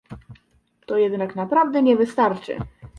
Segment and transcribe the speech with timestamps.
[0.85, 2.57] To jednak naprawdę nie wystarczy